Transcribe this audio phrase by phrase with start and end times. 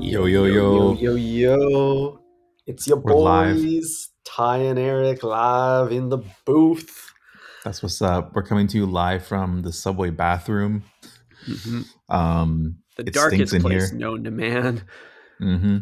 [0.00, 0.94] Yo, yo, yo.
[0.94, 1.14] yo, yo.
[1.14, 2.20] yo.
[2.66, 3.56] It's your We're live.
[3.56, 7.10] boys, Ty and Eric, live in the booth.
[7.64, 8.34] That's what's up.
[8.34, 10.84] We're coming to you live from the subway bathroom.
[12.08, 13.98] Um, The It darkest stinks in place here.
[13.98, 14.82] known to man.
[15.40, 15.78] Mm-hmm.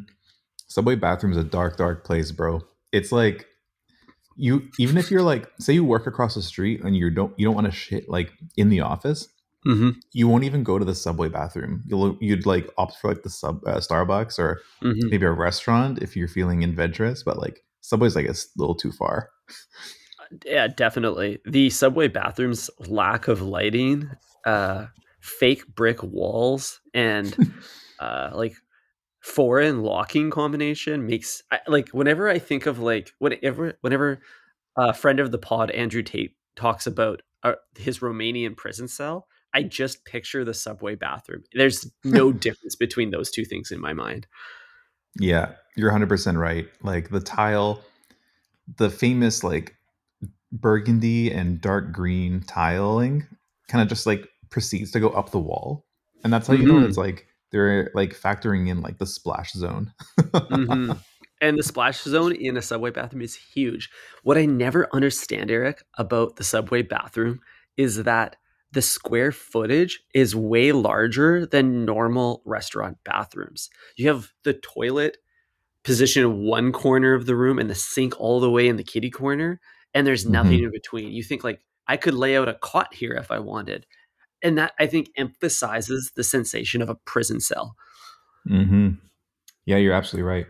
[0.69, 2.61] Subway bathroom is a dark, dark place, bro.
[2.93, 3.47] It's like
[4.37, 7.47] you, even if you're like, say you work across the street and you don't, you
[7.47, 9.29] don't want to shit like in the office.
[9.67, 9.91] Mm-hmm.
[10.13, 11.83] You won't even go to the subway bathroom.
[11.87, 15.09] You'll, you'd like opt for like the sub uh, Starbucks or Mm-hmm.
[15.11, 17.23] maybe a restaurant if you're feeling adventurous.
[17.23, 19.31] But like Subway's like a little too far.
[20.45, 21.39] Yeah, definitely.
[21.45, 24.11] The subway bathrooms lack of lighting,
[24.45, 24.87] uh,
[25.21, 27.37] fake brick walls, and
[28.01, 28.55] uh, like
[29.21, 34.21] foreign locking combination makes I, like whenever I think of like whenever whenever
[34.77, 39.63] a friend of the pod Andrew Tate talks about uh, his Romanian prison cell, I
[39.63, 41.43] just picture the subway bathroom.
[41.55, 44.27] There's no difference between those two things in my mind.
[45.19, 46.69] Yeah, you're 100% right.
[46.83, 47.83] Like the tile,
[48.77, 49.75] the famous like
[50.53, 53.27] burgundy and dark green tiling
[53.69, 55.87] kind of just like proceeds to go up the wall.
[56.23, 56.89] And that's how you know Mhm.
[56.89, 59.91] it's like they're like factoring in like the splash zone.
[60.51, 61.01] Mhm.
[61.41, 63.89] And the splash zone in a subway bathroom is huge.
[64.23, 67.41] What I never understand, Eric, about the subway bathroom
[67.79, 68.37] is that
[68.73, 73.71] the square footage is way larger than normal restaurant bathrooms.
[73.97, 75.19] You have the toilet
[75.85, 78.85] positioned in one corner of the room and the sink all the way in the
[78.85, 79.61] kitty corner,
[79.95, 81.13] and there's nothing in between.
[81.13, 83.87] You think like I could lay out a cot here if I wanted.
[84.43, 87.77] And that I think emphasizes the sensation of a prison cell.
[88.47, 88.91] hmm
[89.67, 90.47] Yeah, you're absolutely right.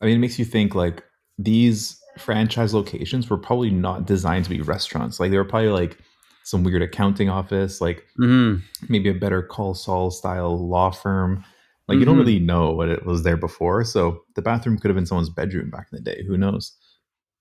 [0.00, 1.04] I mean, it makes you think like
[1.38, 5.20] these franchise locations were probably not designed to be restaurants.
[5.20, 5.98] Like they were probably like
[6.44, 8.62] some weird accounting office, like Mhm.
[8.88, 11.44] maybe a better call Saul style law firm.
[11.88, 12.20] Like you don't Mhm.
[12.20, 13.84] really know what it was there before.
[13.84, 16.24] So the bathroom could have been someone's bedroom back in the day.
[16.26, 16.76] Who knows?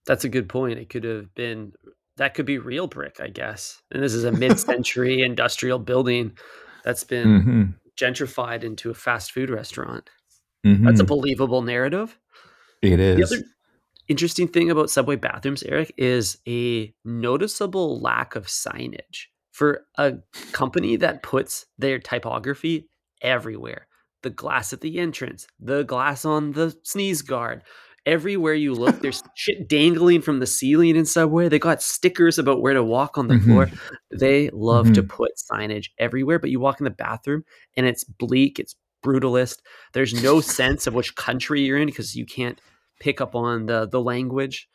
[0.06, 0.80] That's a good point.
[0.80, 1.74] It could have been
[2.18, 3.82] that could be real brick, I guess.
[3.92, 6.38] And this is a mid-century industrial building
[6.84, 7.64] that's been hmm
[7.98, 10.10] gentrified into a fast food restaurant.
[10.64, 12.18] That's a believable narrative.
[12.82, 13.30] It is.
[13.30, 13.46] The other
[14.10, 20.16] interesting thing about subway bathrooms, Eric, is a noticeable lack of signage for a
[20.52, 22.90] company that puts their typography
[23.22, 23.88] everywhere.
[24.24, 27.64] The glass at the entrance, the glass on the sneeze guard.
[28.06, 31.48] Everywhere you look, there's shit dangling from the ceiling in Subway.
[31.48, 33.44] They got stickers about where to walk on the Mhm.
[33.44, 33.70] floor.
[34.12, 35.10] They love to Mhm.
[35.10, 37.44] put signage everywhere, but you walk in the bathroom
[37.78, 39.58] and it's bleak, it's brutalist.
[39.94, 42.60] There's no sense of which country you're in because you can't
[43.00, 44.70] pick up on the the language.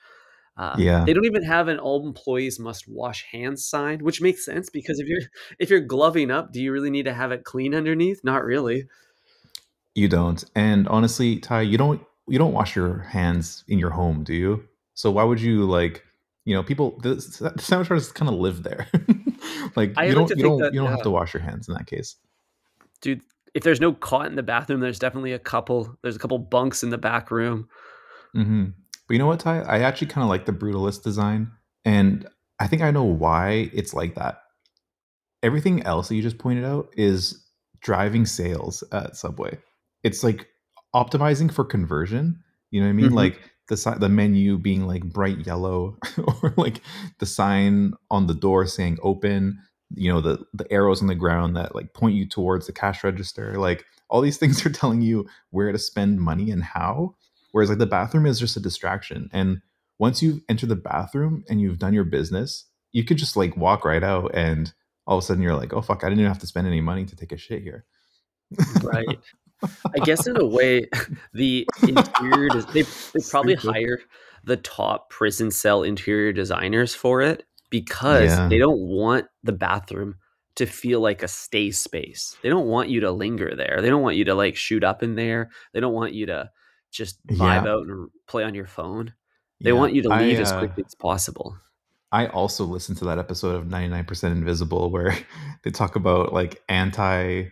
[0.56, 1.04] Uh, Yeah.
[1.04, 5.00] they don't even have an all employees must wash hands sign, which makes sense because
[5.00, 5.20] if you're
[5.58, 8.22] if you're gloving up, do you really need to have it clean underneath?
[8.22, 8.86] Not really.
[9.94, 10.42] You don't.
[10.54, 14.64] And honestly, Ty, you don't you don't wash your hands in your home, do you?
[14.94, 16.04] So why would you like,
[16.44, 18.86] you know, people the, the sandwich artists kind of live there.
[19.76, 21.74] like I you don't you don't that, you don't have to wash your hands in
[21.74, 22.16] that case.
[23.00, 23.22] Dude,
[23.54, 25.96] if there's no cot in the bathroom, there's definitely a couple.
[26.02, 27.68] There's a couple bunks in the back room.
[28.34, 28.64] Hmm
[29.06, 29.60] But you know what, Ty?
[29.60, 31.52] I actually kind of like the brutalist design,
[31.84, 32.26] and
[32.60, 34.38] I think I know why it's like that.
[35.42, 37.44] Everything else that you just pointed out is
[37.80, 39.58] driving sales at Subway.
[40.02, 40.48] It's like
[40.94, 42.42] optimizing for conversion.
[42.70, 43.10] You know what I mean?
[43.10, 43.14] Mhm.
[43.14, 45.98] Like the the menu being like bright yellow,
[46.42, 46.80] or like
[47.18, 49.58] the sign on the door saying open.
[49.94, 53.04] You know the the arrows on the ground that like point you towards the cash
[53.04, 53.54] register.
[53.58, 57.16] Like all these things are telling you where to spend money and how.
[57.54, 59.30] Whereas like the bathroom is just a distraction.
[59.32, 59.60] And
[60.00, 63.84] once you enter the bathroom and you've done your business, you could just like walk
[63.84, 64.72] right out and
[65.06, 66.80] all of a sudden you're like, oh fuck, I didn't even have to spend any
[66.80, 67.84] money to take a shit here.
[68.82, 69.06] Right.
[69.62, 70.88] I guess in a way,
[71.32, 74.00] the interior des- they they probably hire
[74.42, 78.48] the top prison cell interior designers for it because Yeah.
[78.48, 80.16] they don't want the bathroom
[80.56, 82.36] to feel like a stay space.
[82.42, 83.78] They don't want you to linger there.
[83.80, 85.50] They don't want you to like shoot up in there.
[85.72, 86.50] They don't want you to
[86.94, 87.72] just vibe Yeah.
[87.72, 89.12] out and play on your phone.
[89.60, 89.76] They Yeah.
[89.78, 91.56] want you to I, leave as uh, quickly as possible.
[92.12, 95.16] I also listened to that episode of 99% Invisible where
[95.64, 97.48] they talk about like anti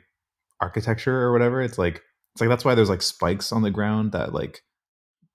[0.60, 1.60] architecture or whatever.
[1.60, 2.02] It's like
[2.34, 4.62] it's like that's why there's like spikes on the ground that like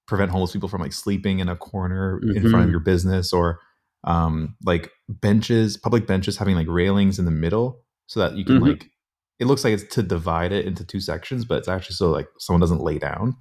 [0.07, 2.71] prevent homeless people from like sleeping in a corner in front of Mhm.
[2.71, 3.59] your business or
[4.05, 8.59] um like benches, public benches having like railings in the middle so that you can
[8.59, 8.67] Mhm.
[8.69, 8.89] like
[9.39, 12.27] it looks like it's to divide it into two sections, but it's actually so like
[12.39, 13.35] someone doesn't lay down.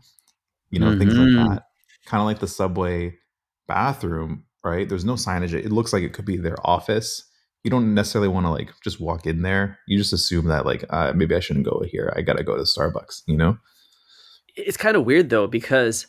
[0.70, 1.48] You know, things like Mhm.
[1.48, 1.62] that.
[2.06, 3.16] Kind of like the subway
[3.68, 4.88] bathroom, right?
[4.88, 5.52] There's no signage.
[5.52, 7.24] It looks like it could be their office.
[7.64, 9.78] You don't necessarily want to like just walk in there.
[9.88, 12.12] You just assume that like uh, maybe I shouldn't go here.
[12.16, 13.22] I gotta go to Starbucks.
[13.26, 13.58] You know?
[14.58, 16.06] it's kind of weird though because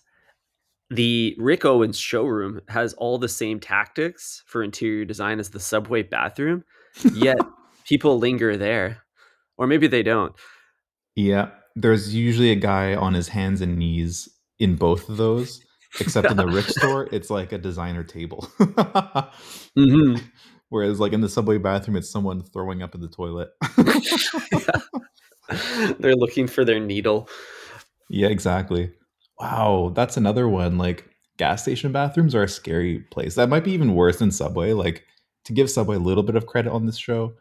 [0.89, 6.01] the Rick Owens showroom has all the same tactics for interior design as the subway
[6.03, 6.63] bathroom,
[7.13, 7.37] yet
[7.85, 9.03] people linger there.
[9.57, 10.33] Or maybe they don't.
[11.15, 15.61] Yeah, there's usually a guy on his hands and knees in both of those,
[15.99, 18.47] except in the Rick store, it's like a designer table.
[19.75, 20.15] hmm
[20.69, 23.51] Whereas, like in the subway bathroom, it's someone throwing up in the toilet.
[25.99, 27.29] They're looking for their needle.
[28.09, 28.91] yeah, exactly.
[29.39, 30.77] Wow, that's another one.
[30.77, 33.35] Like gas station bathrooms are a scary place.
[33.35, 34.73] That might be even worse than Subway.
[34.73, 35.05] Like
[35.45, 37.33] to give Subway a little bit of credit on this show,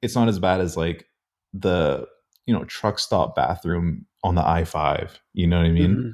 [0.00, 1.06] it's not as bad as like
[1.52, 2.06] the
[2.46, 5.20] you know truck stop bathroom on the I five.
[5.34, 5.96] You know what I mean?
[5.96, 6.12] Mhm.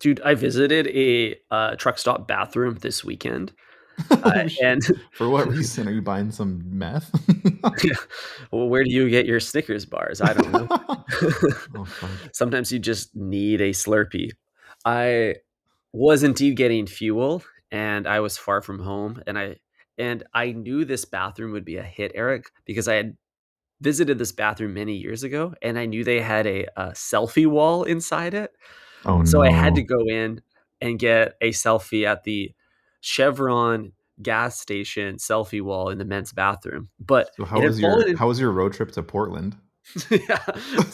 [0.00, 3.52] Dude, I visited a uh, truck stop bathroom this weekend,
[4.10, 4.82] uh, and
[5.12, 7.10] For what reason are you buying some meth?
[8.50, 10.20] well, where do you get your Snickers bars?
[10.20, 10.66] I don't know.
[11.76, 11.86] oh.
[12.32, 14.30] Sometimes you just need a Slurpee.
[14.84, 15.36] I
[15.92, 19.56] was indeed getting fuel, and I was far from home, and I
[19.98, 23.16] and I knew this bathroom would be a hit, Eric, because I had
[23.80, 27.84] visited this bathroom many years ago, and I knew they had a, a selfie wall
[27.84, 28.52] inside it.
[29.04, 30.42] Oh So I had to go in
[30.80, 32.52] and get a selfie at the
[33.00, 33.92] Chevron
[34.22, 36.90] gas station selfie wall in the men's bathroom.
[36.98, 39.56] But So how was your in- how was your road trip to Portland?
[40.10, 40.38] yeah,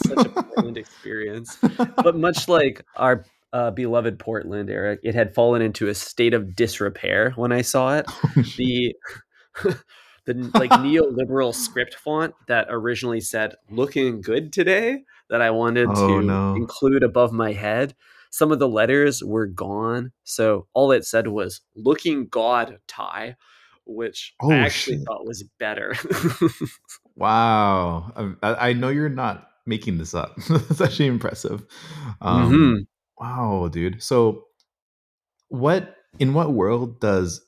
[0.06, 1.58] such a Portland experience.
[1.96, 6.54] But much like our uh, beloved Portland, Eric, it had fallen into a state of
[6.54, 8.06] disrepair when I saw it.
[8.56, 8.94] The
[10.24, 16.20] the like neoliberal script font that originally said "looking good today" that I wanted Oh,
[16.20, 16.54] to no.
[16.56, 17.94] include above my head.
[18.30, 23.36] Some of the letters were gone, so all it said was "looking god Ty,"
[23.86, 25.06] which Oh, I actually shit.
[25.06, 25.94] thought was better.
[27.16, 28.12] Wow.
[28.42, 30.36] I, I know you're not making this up.
[30.50, 31.64] That's actually impressive.
[32.20, 32.86] Um, Mhm.
[33.18, 34.02] Wow, dude.
[34.02, 34.44] So,
[35.48, 37.42] what in what world does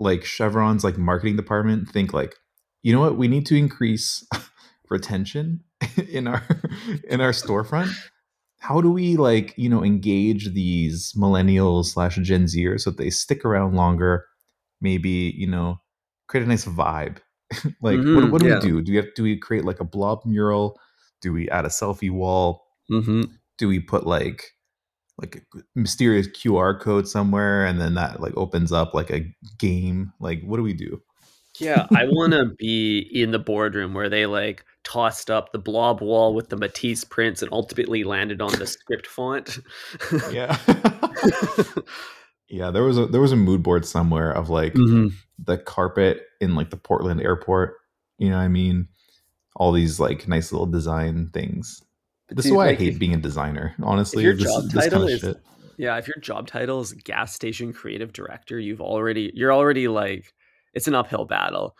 [0.00, 2.34] like Chevron's like marketing department think like,
[2.82, 4.26] you know what, we need to increase
[4.92, 5.60] retention
[6.08, 6.42] in our
[7.08, 7.92] in our storefront?
[8.58, 13.10] How do we like you know engage these millennials slash Gen Zers so that they
[13.10, 14.26] stick around longer?
[14.80, 15.80] Maybe you know
[16.28, 17.18] create a nice vibe.
[17.82, 18.54] like what, Mhm, what do yeah.
[18.54, 18.82] we do?
[18.82, 20.78] Do we have do we create like a blob mural?
[21.20, 22.66] Do we add a selfie wall?
[22.88, 23.22] hmm
[23.58, 24.42] do we put like
[25.18, 29.24] like a mysterious QR code somewhere and then that like opens up like a
[29.58, 30.12] game?
[30.20, 31.00] Like what do we do?
[31.60, 36.00] Yeah, I want to be in the boardroom where they like tossed up the blob
[36.00, 39.58] wall with the Matisse prints and ultimately landed on the script font.
[40.32, 40.56] Yeah.
[42.48, 45.12] yeah, there was a there was a mood board somewhere of like Mhm.
[45.38, 47.76] the carpet in like the Portland airport.
[48.18, 48.88] You know what I mean?
[49.56, 51.82] All these like nice little design things.
[52.28, 53.74] This is why like, I hate if- being a designer.
[53.82, 55.36] Honestly, your this, job this title kind of is- shit.
[55.78, 60.32] Yeah, if your job title is gas station creative director, you've already you're already like
[60.74, 61.76] it's an uphill battle.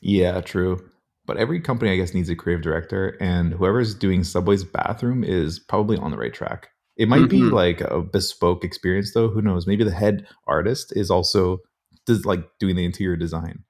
[0.00, 0.88] Yeah, true.
[1.24, 5.60] But every company, I guess, needs a creative director, and whoever's doing Subway's bathroom is
[5.60, 6.70] probably on the right track.
[6.96, 7.52] It might be Mhm.
[7.52, 9.28] like a bespoke experience, though.
[9.28, 9.66] Who knows?
[9.66, 11.58] Maybe the head artist is also
[12.06, 13.64] does like doing the interior design.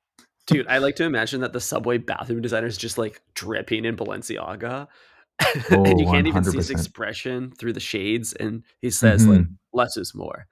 [0.47, 3.97] Dude, I like to imagine that the subway bathroom designer is just like dripping in
[3.97, 4.89] Balenciaga.
[5.71, 8.33] Oh, and you can't even see his expression through the shades.
[8.33, 10.47] And he says, like, less is more.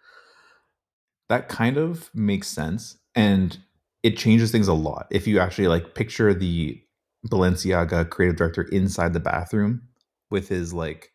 [1.28, 3.58] that kind of makes sense and
[4.02, 6.82] it changes things a lot if you actually like picture the
[7.28, 9.82] balenciaga creative director inside the bathroom
[10.30, 11.12] with his like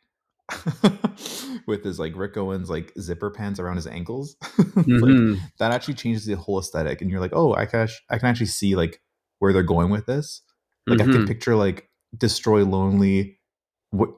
[1.68, 4.36] with his like rick owens like zipper pants around his ankles.
[4.76, 5.40] Like, Mhm.
[5.58, 8.46] that actually changes the whole aesthetic and you're like oh i can i can actually
[8.48, 9.02] see like
[9.40, 10.42] where they're going with this.
[10.88, 13.40] Like i can picture like destroy lonely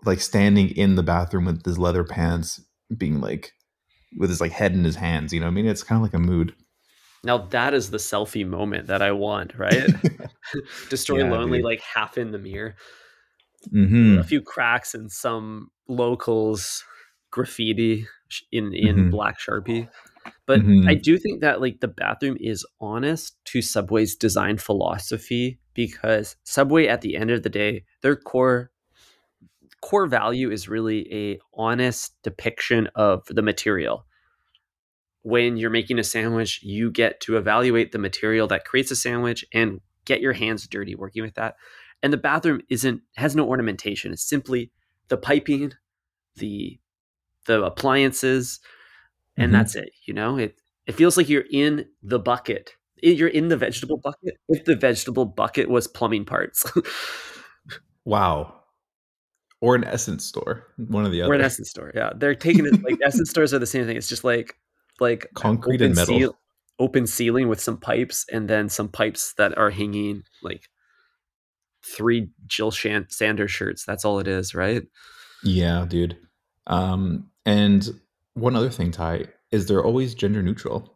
[0.06, 2.60] like standing in the bathroom with his leather pants
[2.98, 3.54] being like
[4.18, 5.68] with his like head in his hands you know what i mean?
[5.68, 6.54] It's kind of like a mood
[7.24, 9.84] Now that is the selfie moment that I want, right?
[10.90, 11.66] Destroy Yeah, lonely, dude.
[11.66, 12.76] like half in the mirror.
[13.72, 16.84] hmm A few cracks and some locals
[17.32, 18.06] graffiti
[18.52, 19.12] in in Mhm.
[19.12, 19.90] black sharpie.
[20.46, 20.88] But Mhm.
[20.90, 26.88] I do think that like the bathroom is honest to Subway's design philosophy because Subway
[26.88, 28.72] at the end of the day, their core
[29.82, 34.06] core value is really a honest depiction of the material.
[35.28, 39.44] When you're making a sandwich, you get to evaluate the material that creates a sandwich
[39.54, 41.56] and get your hands dirty working with that.
[42.02, 44.14] And the bathroom isn't has no ornamentation.
[44.14, 44.72] It's simply
[45.10, 45.74] the piping,
[46.38, 46.80] the
[47.46, 48.62] the appliances,
[49.36, 49.56] and Mhm.
[49.58, 49.90] that's it.
[50.06, 52.72] You know, it it feels like you're in the bucket.
[53.04, 54.36] You're in the vegetable bucket.
[54.48, 56.66] If the vegetable bucket was plumbing parts,
[58.06, 58.62] Wow.
[59.60, 61.32] or an SSENSE store, one of the other.
[61.32, 61.92] Or an SSENSE store.
[61.94, 63.98] Yeah, they're taking it like SSENSE stores are the same thing.
[63.98, 64.56] It's just like
[65.00, 66.18] like Concrete and metal.
[66.20, 66.38] Seal,
[66.80, 70.70] open ceiling with some pipes, and then some pipes that are hanging like
[71.86, 73.86] three Jill Shan- Sanders shirts.
[73.86, 74.84] That's all it is, right?
[75.44, 76.18] Yeah, dude.
[76.68, 77.88] Um, and
[78.34, 80.94] one other thing, Ty, is they're always gender neutral.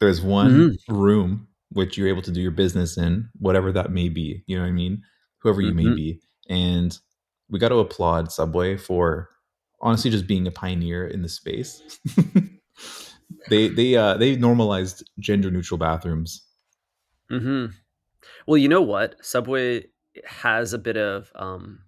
[0.00, 0.50] There's one
[0.88, 0.94] Mm-hmm.
[0.96, 4.42] room which you're able to do your business in, whatever that may be.
[4.46, 5.02] You know what I mean?
[5.42, 5.96] Whoever you may Mhm.
[5.96, 6.20] be.
[6.48, 6.98] And
[7.50, 9.28] we got to applaud Subway for
[9.82, 11.82] honestly just being a pioneer in the space.
[13.48, 16.42] they they uh they normalized gender neutral bathrooms.
[17.30, 17.66] hmm
[18.46, 19.16] Well, you know what?
[19.24, 19.86] Subway
[20.24, 21.80] has a bit of um,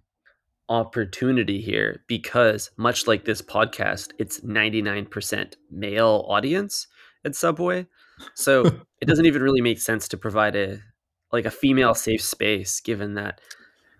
[0.69, 6.87] opportunity here because, much like this podcast, it's 99% male audience
[7.25, 7.87] at Subway.
[8.35, 8.65] So
[9.01, 10.79] it doesn't even really make sense to provide a
[11.31, 13.39] like a female safe space, given that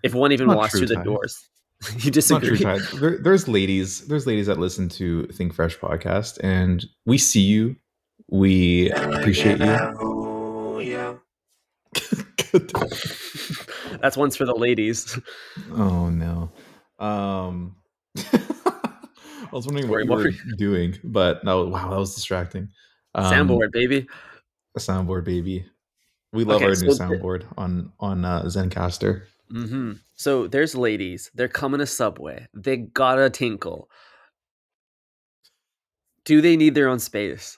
[0.03, 1.49] if one even Not walks through the doors,
[1.97, 2.99] you It's not disagree.
[2.99, 7.75] There, there's ladies, there's ladies that listen to Think Fresh podcast, and we see you.
[8.29, 9.65] We appreciate you.
[14.01, 15.19] That's one's for the ladies.
[15.73, 16.51] oh no.
[16.99, 17.75] Um,
[18.17, 22.15] I was wondering what Sorry, you what were were doing, but no, wow, that was
[22.15, 22.69] distracting.
[23.15, 24.07] Um, Soundboard, baby.
[24.75, 25.65] a soundboard, baby.
[26.33, 29.23] We love Okay, our new so the- soundboard on on uh, Zencastr.
[29.51, 31.29] Hmm So there's ladies.
[31.33, 32.47] They're coming to Subway.
[32.53, 33.89] They gotta tinkle.
[36.25, 37.57] Do they need their own space?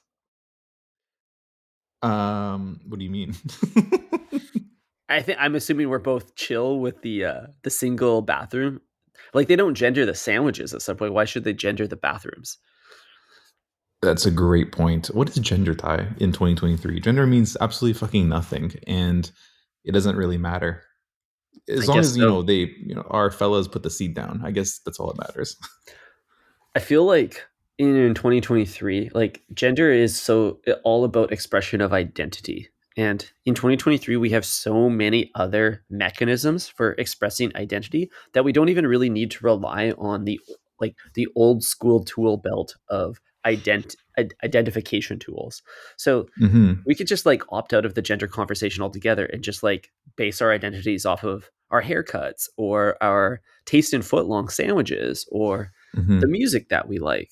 [2.02, 3.36] Um, what do you mean?
[5.10, 8.82] I think I'm assuming we're both chill with the uh, the single bathroom.
[9.34, 11.10] Like they don't gender the sandwiches at Subway.
[11.10, 12.58] Why should they gender the bathrooms?
[14.02, 15.08] That's a great point.
[15.08, 17.00] What is gender Ty in 2023?
[17.00, 19.32] Gender means absolutely fucking nothing, and
[19.86, 20.84] it doesn't really matter.
[21.70, 22.30] As I long as you so.
[22.30, 24.42] know they, you know, our fellas put the seat down.
[24.44, 25.58] I guess that's all that matters.
[26.76, 27.46] I feel like
[27.78, 32.70] in, in 2023, like gender is so uh, all about expression of identity.
[32.96, 38.70] And in 2023, we have so many other mechanisms for expressing identity that we don't
[38.70, 40.40] even really need to rely on the
[40.80, 43.96] like the old school tool belt of ident-
[44.44, 45.62] identification tools.
[45.98, 49.64] So hmm we could just like opt out of the gender conversation altogether and just
[49.64, 55.26] like base our identities off of our haircuts or our taste in foot long sandwiches
[55.32, 57.32] or hmm the music that we like.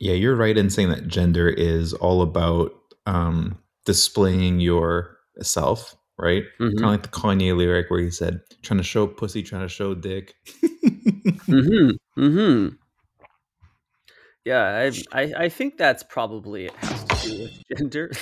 [0.00, 2.72] Yeah, you're right in saying that gender is all about
[3.06, 6.44] um, displaying your self, right?
[6.60, 6.76] Mhm.
[6.78, 9.68] Kind of like the Kanye lyric where he said, "Trying to show pussy, trying to
[9.68, 10.34] show dick."
[11.48, 12.20] Mm-hmm.
[12.22, 12.74] Mm-hmm.
[14.44, 18.10] Yeah, I, I I think that's probably it has to do with gender.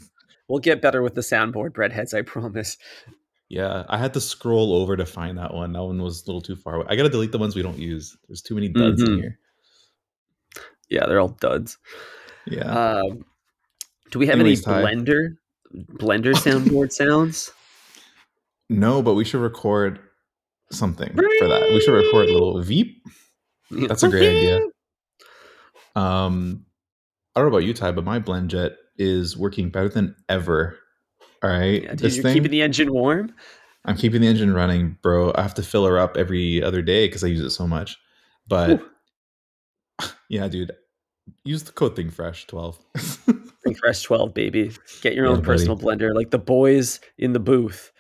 [0.48, 2.14] We'll get better with the soundboard, breadheads.
[2.14, 2.78] I promise.
[3.50, 5.74] yeah, I had to scroll over to find that one.
[5.74, 6.86] That one was a little too far away.
[6.88, 8.16] I gotta delete the ones we don't use.
[8.28, 9.22] There's too many duds in Mhm.
[9.22, 9.40] here.
[10.88, 11.80] Yeah, they're all duds.
[12.46, 12.72] Yeah.
[13.00, 13.26] Um,
[14.12, 15.38] do we have Anyways, any blender
[15.94, 17.52] blender soundboard sounds?
[18.70, 19.98] no, but we should record
[20.72, 21.70] something for that.
[21.74, 23.04] We should record a little Veep.
[23.72, 24.60] That's a great idea.
[25.96, 26.66] Um,
[27.36, 30.78] I don't know about you, Ty, but my BlendJet is working better than ever.
[31.44, 33.34] All right, Yeah, dude, this you're thing, keeping the engine warm.
[33.84, 35.32] I'm keeping the engine running, bro.
[35.36, 37.98] I have to fill her up every other day because I use it so much.
[38.48, 38.82] But
[40.30, 40.72] yeah, dude,
[41.44, 42.80] use the code Think Fresh 12.
[43.64, 44.72] Think Fresh 12, baby.
[45.02, 45.46] Get your Yeah, own buddy.
[45.46, 47.92] personal blender, like the boys in the booth.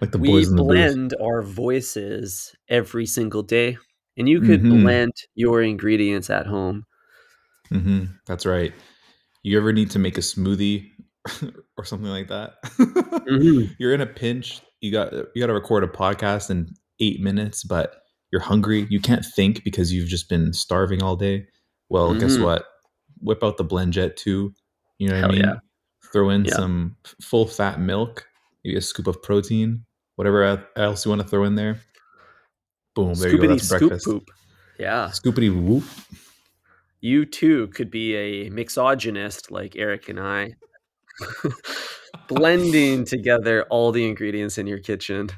[0.00, 0.68] Like the we boys in the booth.
[0.72, 3.76] blend our voices every single day,
[4.16, 4.82] and you could Mhm.
[4.82, 6.84] blend your ingredients at home.
[7.70, 8.72] hmm That's right.
[9.42, 10.88] You ever need to make a smoothie
[11.76, 12.54] or something like that?
[12.78, 13.74] Mhm.
[13.78, 14.60] You're in a pinch.
[14.80, 16.68] You got you got to record a podcast in
[17.00, 17.96] eight minutes, but
[18.32, 18.86] you're hungry.
[18.90, 21.46] You can't think because you've just been starving all day.
[21.88, 22.44] Well, guess Mhm.
[22.44, 22.64] what?
[23.20, 24.52] Whip out the BlendJet 2.
[24.98, 25.42] You know what Hell I mean?
[25.44, 25.54] yeah.
[26.12, 26.54] Throw in Yeah.
[26.54, 28.26] some full fat milk,
[28.64, 29.84] maybe a scoop of protein,
[30.20, 31.80] whatever else you want to throw in there.
[32.94, 33.42] Boom, there you go.
[33.42, 34.04] Scoopity That's scoop breakfast.
[34.04, 34.24] poop.
[34.78, 35.82] Yeah, Scoopity whoop.
[37.00, 40.56] you too could be a mixogynist like Eric and I,
[42.28, 45.30] blending together all the ingredients in your kitchen.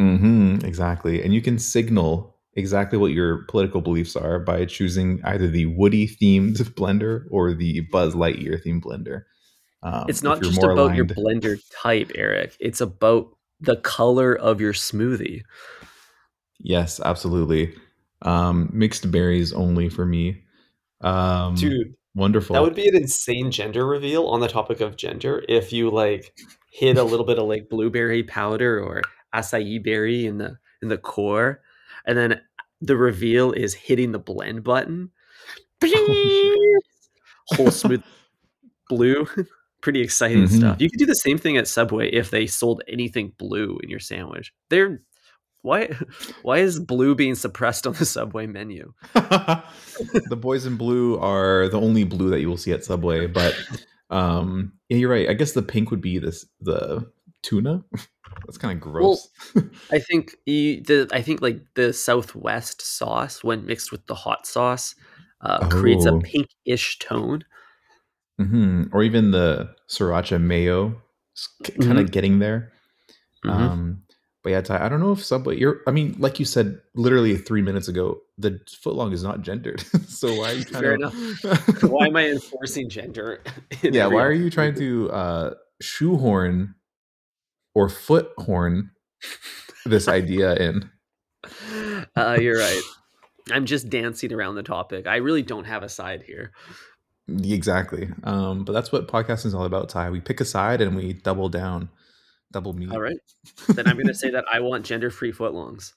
[0.00, 1.22] hmm exactly.
[1.22, 6.08] And you can signal exactly what your political beliefs are by choosing either the Woody
[6.08, 9.22] themed blender or the Buzz Lightyear themed blender.
[9.84, 12.56] Um, it's not just about your blender type, Eric.
[12.58, 15.42] It's about the color of your smoothie.
[16.58, 17.74] Yes, absolutely.
[18.22, 20.42] Um, mixed berries only for me.
[21.02, 22.54] Um, Dude, Wonderful.
[22.54, 26.34] That would be an insane gender reveal on the topic of gender if you like
[26.72, 29.02] hid a little bit of like blueberry powder or
[29.34, 31.60] acai berry in the in the core,
[32.06, 32.40] and then
[32.80, 35.10] the reveal is hitting the blend button.
[37.48, 38.02] Whole smooth
[38.88, 39.28] blue.
[39.86, 40.56] Pretty exciting Mhm.
[40.58, 40.80] stuff.
[40.80, 44.00] You could do the same thing at Subway if they sold anything blue in your
[44.00, 44.52] sandwich.
[44.68, 45.00] They're
[45.62, 45.90] why
[46.42, 48.92] why is blue being suppressed on the Subway menu?
[49.14, 53.54] the boys in blue are the only blue that you will see at Subway, but
[54.10, 55.28] um yeah, you're right.
[55.30, 57.08] I guess the pink would be this the
[57.42, 57.84] tuna.
[58.44, 59.28] That's kind of gross.
[59.92, 64.48] I think you, the I think like the Southwest sauce when mixed with the hot
[64.48, 64.96] sauce
[65.42, 66.20] uh, creates a Oh.
[66.20, 67.44] pinkish tone.
[68.38, 71.00] Hmm Or even the sriracha mayo,
[71.80, 72.72] kind of getting there.
[73.44, 73.50] Mhm.
[73.50, 74.02] Um,
[74.46, 75.58] but yeah, Ty, I don't know if Subway.
[75.58, 75.80] You're.
[75.88, 79.80] I mean, like you said, literally three minutes ago, the footlong is not gendered.
[80.08, 81.88] so why are you trying Fair to?
[81.88, 83.42] Why am I enforcing gender?
[83.82, 86.76] yeah, why are you trying to uh, shoehorn
[87.74, 88.92] or foot horn
[89.84, 90.90] this idea in?
[92.14, 92.82] Uh, you're right.
[93.50, 95.08] I'm just dancing around the topic.
[95.08, 96.52] I really don't have a side here.
[97.28, 98.08] Exactly.
[98.24, 100.10] Um, but that's what podcasting is all about, Ty.
[100.10, 101.88] We pick a side and we double down,
[102.52, 102.92] double meat.
[102.92, 103.16] All right.
[103.68, 105.92] Then I'm going to say that I want gender free footlongs.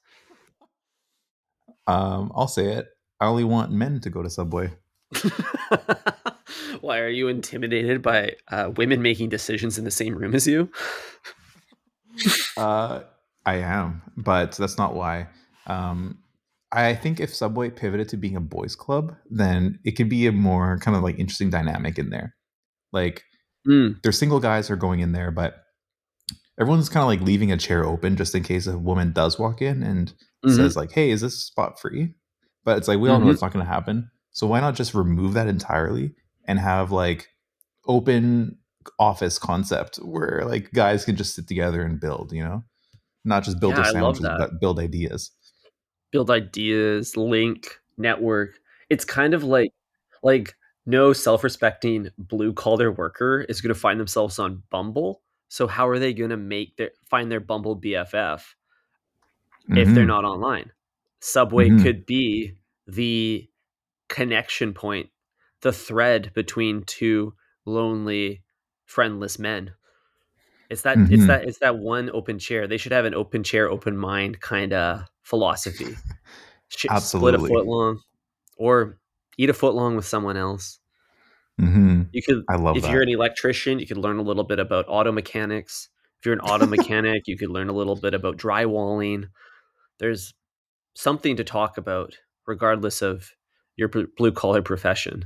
[1.87, 2.87] Um, I'll say it.
[3.19, 4.71] I only want men to go to Subway.
[6.81, 10.71] Why are you intimidated by uh, women making decisions in the same room as you?
[12.57, 13.01] Uh,
[13.45, 15.27] I am, but that's not why.
[15.67, 16.19] Um,
[16.71, 20.31] I think if Subway pivoted to being a boys' club, then it could be a
[20.31, 22.35] more kind of like interesting dynamic in there.
[22.91, 23.23] Like,
[23.67, 25.63] Mm, there's single guys who are going in there, but
[26.59, 29.61] everyone's kind of like leaving a chair open just in case a woman does walk
[29.61, 30.13] in and
[30.45, 30.55] mhm.
[30.55, 32.13] says like, "Hey, is this spot free?"
[32.63, 33.33] But it's like we all know Mhm.
[33.33, 34.09] it's not going to happen.
[34.31, 36.13] So why not just remove that entirely
[36.45, 37.29] and have like
[37.87, 38.57] open
[38.97, 42.63] office concept where like guys can just sit together and build, you know,
[43.25, 45.31] not just build Yeah, their sandwiches, but build ideas.
[46.11, 48.59] Build ideas, link, network.
[48.89, 49.71] It's kind of like
[50.23, 55.21] like no self-respecting blue collar worker is going to find themselves on Bumble.
[55.49, 58.55] So how are they going to make their find their Bumble BFF
[59.75, 60.07] if they're Mhm.
[60.07, 60.71] not online?
[61.21, 61.71] Subway Mhm.
[61.71, 62.55] could be
[62.87, 63.49] the
[64.09, 65.09] connection point,
[65.61, 68.43] the thread between two lonely,
[68.85, 69.73] friendless men.
[70.69, 71.27] It's that it's Mhm.
[71.27, 72.67] that it's that one open chair.
[72.67, 75.95] They should have an open chair, open mind kind of philosophy.
[76.69, 77.49] Sh- Split a Absolutely.
[77.49, 78.01] foot long,
[78.57, 78.97] or
[79.37, 80.79] eat a foot long with someone else.
[81.61, 82.07] Mhm.
[82.11, 82.91] You could, I love if that.
[82.91, 85.89] you're an electrician, you could learn a little bit about auto mechanics.
[86.19, 89.29] If you're an auto mechanic, you could learn a little bit about drywalling.
[89.99, 90.33] There's
[90.95, 93.31] something to talk about, regardless of
[93.75, 95.25] your blue collar profession.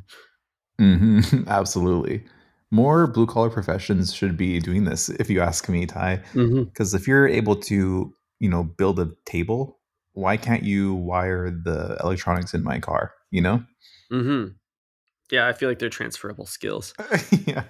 [0.79, 2.23] hmm Absolutely.
[2.71, 6.21] More blue collar professions should be doing this, if you ask me, Ty.
[6.33, 6.63] Mm-hmm.
[6.63, 9.79] Because if you're able to, you know, build a table,
[10.13, 13.13] why can't you wire the electronics in my car?
[13.31, 13.63] You know?
[14.11, 14.53] Mm-hmm.
[15.31, 16.93] Yeah, I feel like they're transferable skills.
[17.45, 17.63] yeah.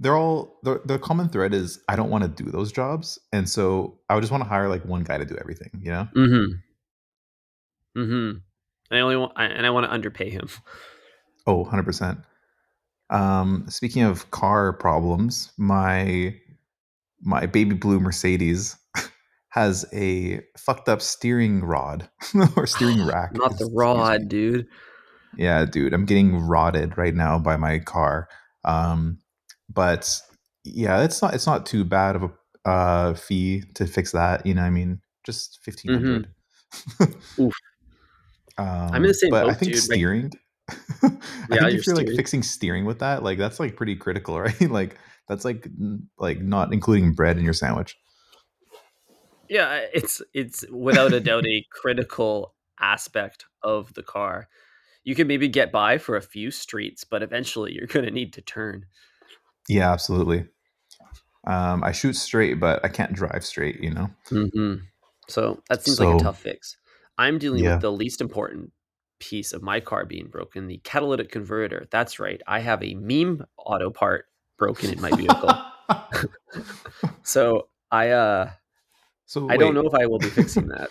[0.00, 3.48] They're all the the common thread is I don't want to do those jobs, and
[3.48, 5.70] so I would just want to hire like one guy to do everything.
[5.80, 6.08] You know?
[6.16, 8.00] Mm-hmm.
[8.00, 8.38] Mm-hmm.
[8.90, 10.48] I only want, I, and I want to underpay him.
[11.46, 12.18] Oh, 100 percent.
[13.10, 16.34] Um, speaking of car problems, my
[17.20, 18.76] my baby blue Mercedes
[19.50, 22.08] has a fucked up steering rod
[22.56, 23.32] or steering rack.
[23.34, 24.66] Not the rod, dude.
[25.36, 28.28] Yeah, dude, I'm getting rotted right now by my car.
[28.64, 29.18] Um,
[29.68, 30.20] but
[30.64, 32.30] yeah, it's not it's not too bad of a
[32.68, 34.44] uh, fee to fix that.
[34.46, 36.28] You know, I mean, just fifteen hundred.
[37.40, 37.54] Oof.
[38.58, 40.32] um, I'm in the same but I think dude, steering.
[41.02, 41.10] I
[41.50, 44.60] Yeah, think if you're like fixing steering with that, like that's like pretty critical, right?
[44.70, 44.96] like
[45.28, 45.68] that's like
[46.18, 47.96] like not including bread in your sandwich.
[49.48, 54.48] Yeah, it's it's without a doubt a critical aspect of the car.
[55.04, 58.32] You can maybe get by for a few streets, but eventually you're going to need
[58.34, 58.86] to turn.
[59.68, 60.46] Yeah, absolutely.
[61.46, 63.82] Um, I shoot straight, but I can't drive straight.
[63.82, 64.10] You know.
[64.30, 64.84] Mm-hmm.
[65.28, 66.76] So that seems like a tough fix.
[67.18, 67.74] I'm dealing Yeah.
[67.74, 68.72] with the least important
[69.18, 71.86] piece of my car being broken, the catalytic converter.
[71.90, 72.40] That's right.
[72.46, 75.50] I have a meme auto part broken in my vehicle.
[77.22, 78.50] so I uh
[79.28, 80.90] so I don't know if I will be fixing that.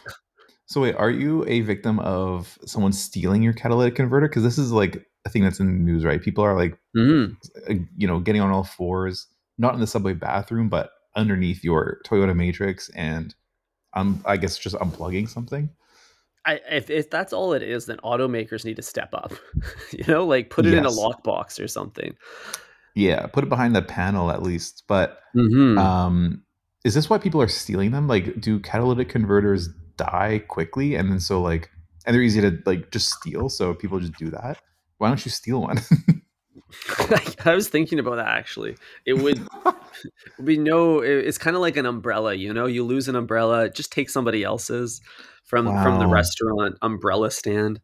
[0.67, 4.28] So wait, are you a victim of someone stealing your catalytic converter?
[4.30, 6.21] Because this is like a thing that's in the news, right?
[6.21, 7.36] People are like, Mhm.
[7.69, 12.00] uh, you know, getting on all fours, not in the subway bathroom, but underneath your
[12.06, 13.34] Toyota Matrix, and
[13.93, 15.69] um, I guess just unplugging something.
[16.45, 19.34] I, if, if that's all it is, then automakers need to step up.
[19.91, 21.00] you know, like put it in a Yes.
[21.00, 22.15] lockbox or something.
[22.93, 24.84] Yeah, put it behind the panel at least.
[24.88, 25.78] But Mm-hmm.
[25.78, 26.43] um,
[26.84, 28.08] is this why people are stealing them?
[28.08, 31.70] Like, do catalytic converters die quickly, and then so like,
[32.06, 33.50] and they're easy to like just steal?
[33.50, 34.60] So people just do that.
[34.98, 35.80] Why don't you steal one?
[37.46, 38.76] I was thinking about that actually.
[39.06, 39.48] It would
[40.44, 41.00] be no.
[41.00, 42.34] It's kind of like an umbrella.
[42.34, 45.02] You know, you lose an umbrella, just take somebody else's
[45.46, 47.80] from from the restaurant umbrella stand.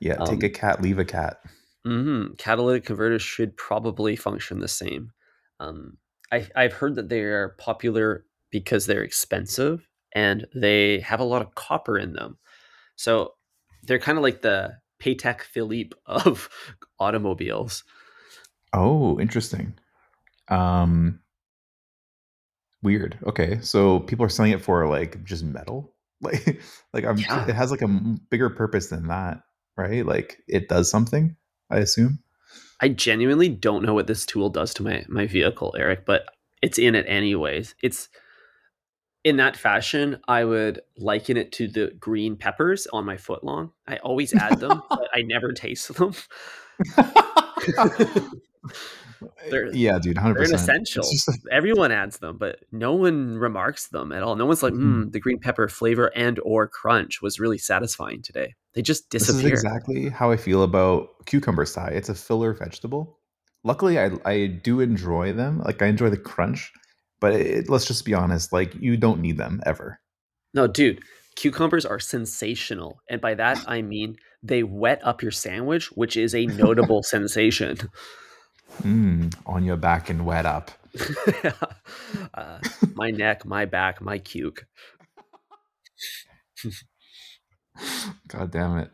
[0.00, 1.40] yeah, take Um, a cat, leave a cat.
[1.84, 5.12] hmm Catalytic converters should probably function the same.
[5.60, 5.96] Um,
[6.32, 8.24] I, I've heard that they're popular
[8.56, 12.38] because they're expensive and they have a lot of copper in them.
[12.96, 13.34] So
[13.82, 16.48] they're kind of like the Patek Philippe of
[16.98, 17.84] automobiles.
[18.72, 19.74] Oh, interesting.
[20.48, 21.20] Um,
[22.82, 23.18] weird.
[23.26, 25.92] Okay, so people are selling it for like just metal.
[26.22, 26.62] Like,
[26.94, 27.18] like I'm.
[27.18, 27.46] Yeah.
[27.46, 27.88] It has like a
[28.30, 29.42] bigger purpose than that,
[29.76, 30.04] right?
[30.04, 31.36] Like it does something.
[31.68, 32.20] I assume.
[32.80, 36.24] I genuinely don't know what this tool does to my my vehicle, Eric, but
[36.62, 37.74] it's in it anyways.
[37.82, 38.08] It's
[39.26, 43.72] in that fashion, I would liken it to the green peppers on my foot long.
[43.88, 46.12] I always add them, but I never taste them.
[49.50, 51.02] They're- yeah, dude, hundred They're an essential.
[51.50, 54.36] Everyone adds them, but no one remarks them at all.
[54.36, 58.54] No one's like, hmm, the green pepper flavor and or crunch was really satisfying today.
[58.74, 59.50] They just disappear.
[59.50, 61.88] This is exactly how I feel about cucumber Ty.
[61.88, 63.18] It's a filler vegetable.
[63.64, 65.58] Luckily, I I do enjoy them.
[65.64, 66.72] Like I enjoy the crunch,
[67.20, 68.52] but it, let's just be honest.
[68.52, 70.00] Like you don't need them ever.
[70.54, 71.02] No, dude,
[71.36, 73.00] cucumbers are sensational.
[73.08, 77.78] And by that, I mean they wet up your sandwich, which is a notable sensation.
[78.82, 80.70] Mm, on your back and wet up.
[82.34, 82.58] uh,
[82.94, 84.60] my neck, my back, my cuke.
[88.28, 88.90] God damn it.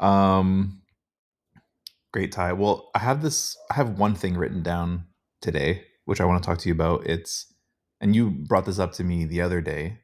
[0.00, 0.80] Um
[2.12, 2.54] great Ty.
[2.54, 5.04] Well, I have this I have one thing written down
[5.40, 7.06] today which I want to talk to you about.
[7.06, 7.51] It's
[8.02, 10.00] and you brought this up to me the other day.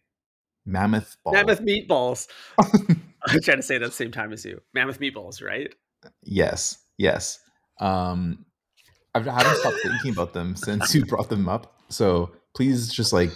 [0.65, 1.35] Mammoth ball.
[1.35, 2.29] Mammoth meatballs.
[2.59, 4.63] I'm trying to say it at the same time as you.
[4.73, 5.75] Mammoth meatballs, right?
[6.23, 6.79] yes.
[6.97, 7.41] Yes.
[7.81, 8.47] Um
[9.15, 11.81] I've, I haven't stopped thinking about them since you brought them up.
[11.89, 13.31] So please just like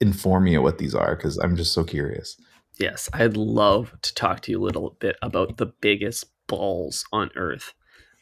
[0.00, 2.40] inform me of what these are because I'm just so curious.
[2.78, 7.30] Yes, I'd love to talk to you a little bit about the biggest balls on
[7.36, 7.74] earth.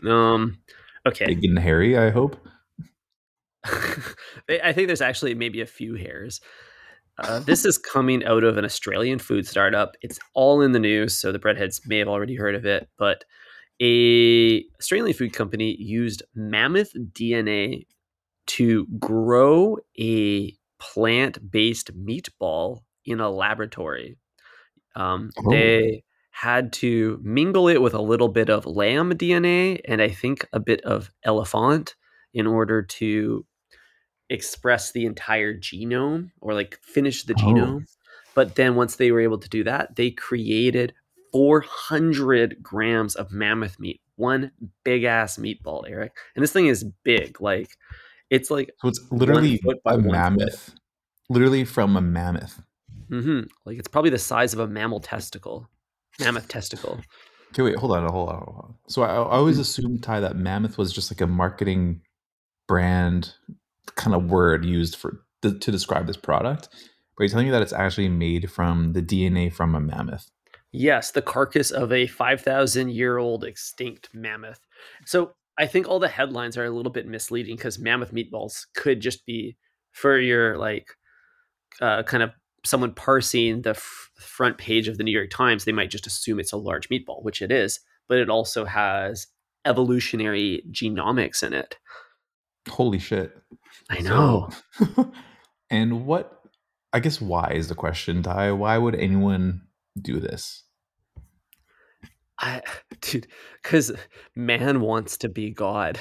[0.05, 0.59] Um,
[1.07, 1.27] okay.
[1.27, 2.37] Big and hairy, I hope.
[4.65, 6.41] I think there's actually maybe a few hairs.
[7.19, 9.97] Uh, this is coming out of an Australian food startup.
[10.03, 12.89] It's all in the news, so the breadheads may have already heard of it.
[12.99, 13.25] But
[13.81, 17.87] a Australian food company used mammoth DNA
[18.47, 24.17] to grow a plant-based meatball in a laboratory.
[24.95, 25.51] Um, Oh.
[25.51, 30.47] They had to mingle it with a little bit of lamb DNA and I think
[30.53, 31.95] a bit of elephant
[32.35, 33.47] in order to
[34.31, 37.39] express the entire genome or like finish the Oh.
[37.39, 37.87] genome.
[38.35, 40.93] But then once they were able to do that, they created
[41.33, 44.51] 400 grams of mammoth meat, one
[44.85, 46.17] big ass meatball, Eric.
[46.35, 47.41] And this thing is big.
[47.41, 47.77] Like
[48.31, 50.13] it's like So it's literally a one foot.
[50.13, 50.75] mammoth.
[51.29, 52.61] Literally from a mammoth.
[53.09, 55.69] hmm like it's probably the size of a mammal testicle,
[56.21, 57.01] mammoth testicle.
[57.53, 58.75] Okay, wait, hold on, hold on, hold on.
[58.89, 62.03] So I, I always assumed Ty that mammoth was just like a marketing
[62.69, 63.35] brand
[63.95, 66.69] kind of word used for to, to describe this product.
[67.17, 70.31] But you're telling me that it's actually made from the DNA from a mammoth.
[70.73, 74.61] Yes, the carcass of a 5,000 year old extinct mammoth.
[75.07, 79.01] So I think all the headlines are a little bit misleading because mammoth meatballs could
[79.01, 79.57] just be
[79.93, 80.89] for your like
[81.81, 82.31] uh, kind of
[82.65, 85.65] someone parsing the f- front page of the New York Times.
[85.65, 89.29] They might just assume it's a large meatball, which it is, but it also has
[89.65, 91.77] evolutionary genomics in it.
[92.69, 93.37] Holy shit!
[93.91, 95.13] I So- know.
[95.71, 96.33] and what?
[96.93, 98.53] I guess why is the question, Ty?
[98.53, 99.63] Why would anyone
[100.01, 100.63] do this?
[102.39, 102.63] I,
[103.01, 103.27] dude,
[103.63, 103.93] because
[104.35, 106.01] man wants to be God.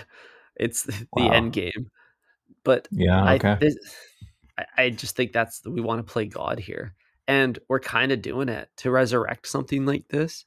[0.55, 1.31] It's the Wow.
[1.31, 1.91] end game.
[2.63, 3.57] But Yeah, I, okay.
[3.59, 3.75] this,
[4.57, 6.95] I, I just think that's we want to play God here,
[7.27, 10.45] and we're kind of doing it to resurrect something like this.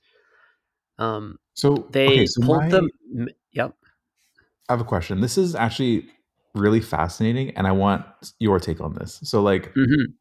[0.98, 2.88] Um, so they okay, so pulled my- them.
[3.52, 3.74] Yep.
[4.68, 5.20] I have a question.
[5.20, 6.08] This is actually
[6.58, 8.04] really fascinating, and I want
[8.38, 9.20] your take on this.
[9.24, 10.14] So, like, Mhm.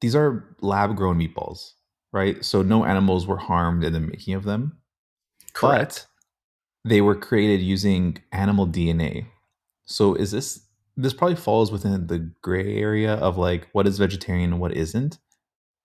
[0.00, 1.72] these are lab grown meatballs,
[2.12, 2.44] right?
[2.44, 4.78] So, no animals were harmed in the making of them,
[5.54, 6.06] Correct.
[6.84, 9.28] but they were created using animal DNA.
[9.86, 10.62] So, is this
[10.96, 15.18] this probably falls within the gray area of like what is vegetarian and what isn't,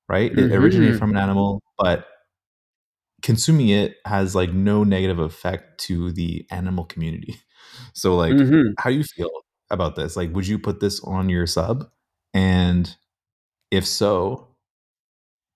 [0.10, 0.32] right?
[0.38, 2.08] It originated from an animal, but
[3.22, 7.36] consuming it has like no negative effect to the animal community.
[7.94, 8.74] So like Mhm.
[8.78, 9.30] how do you feel
[9.70, 10.16] about this?
[10.16, 11.90] Like would you put this on your sub?
[12.34, 12.96] And
[13.72, 14.48] if so,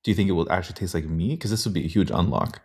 [0.03, 1.39] do you think it will actually taste like meat?
[1.39, 2.61] Because this would be a huge unlock.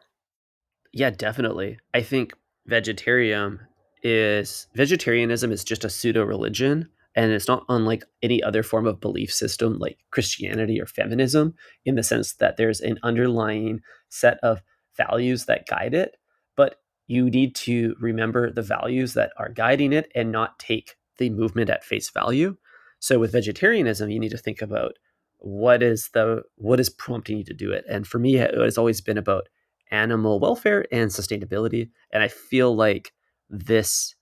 [0.92, 1.79] Yeah, definitely.
[1.94, 2.35] I think
[2.66, 3.61] vegetarian
[4.03, 9.01] is vegetarianism is just a pseudo religion and it's not unlike any other form of
[9.01, 14.62] belief system like Christianity or feminism in the sense that there's an underlying set of
[14.96, 16.16] values that guide it,
[16.57, 16.77] but
[17.09, 21.71] you need to remember the values that are guiding it and not take the movement
[21.71, 22.57] at face value.
[23.01, 24.92] So with vegetarianism, you need to think about
[25.38, 27.85] what is the what is prompting you to do it.
[27.88, 29.49] And for me, it has always been about
[29.90, 31.90] animal welfare and sustainability.
[32.12, 33.12] And I feel like
[33.49, 34.14] this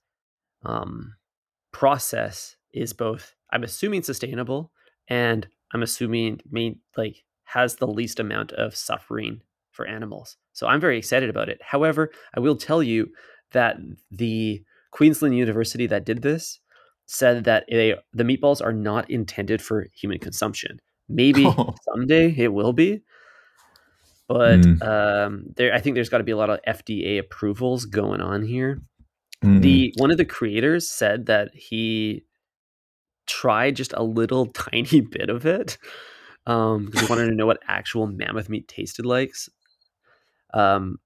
[0.63, 1.15] um,
[1.73, 4.71] process is both, I'm assuming, sustainable
[5.09, 9.41] and I'm assuming main, like has the least amount of suffering
[9.77, 10.35] for animals.
[10.53, 11.59] So I'm very excited about it.
[11.63, 13.07] However, I will tell you
[13.51, 13.77] that
[14.11, 14.61] the
[14.91, 16.59] Queensland University that did this
[17.05, 20.79] said that they, the meatballs are not intended for human consumption.
[21.07, 21.75] Maybe Oh.
[21.93, 23.01] someday it will be,
[24.27, 24.81] but Mm.
[24.85, 28.43] um, there I think there's got to be a lot of FDA approvals going on
[28.43, 28.81] here.
[29.45, 29.61] Mm.
[29.61, 32.23] The one of the creators said that he
[33.27, 35.77] tried just a little tiny bit of it
[36.45, 39.31] um, because he wanted to know what actual mammoth meat tasted like.
[40.53, 40.99] Um,